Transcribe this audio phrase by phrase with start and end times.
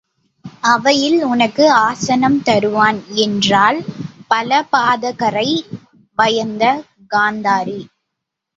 [0.63, 3.79] அவையில் உனக்கு ஆசனம் தருவான் என்றாள்
[4.29, 5.71] பலபாதகரைப்
[6.17, 6.63] பயந்த
[7.11, 7.79] காந்தாரி.